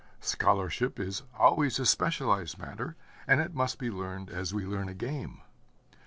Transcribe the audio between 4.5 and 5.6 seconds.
we learn a game.